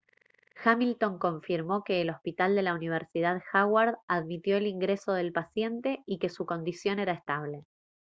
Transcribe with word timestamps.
hamilton 0.65 1.19
confirmó 1.19 1.83
que 1.83 2.01
el 2.01 2.09
hospital 2.09 2.55
de 2.55 2.63
la 2.63 2.73
universidad 2.73 3.39
howard 3.53 3.99
admitió 4.07 4.57
el 4.57 4.65
ingreso 4.65 5.13
del 5.13 5.31
paciente 5.31 6.01
y 6.07 6.17
que 6.17 6.29
su 6.29 6.47
condición 6.47 6.97
era 6.97 7.13
estable 7.13 7.65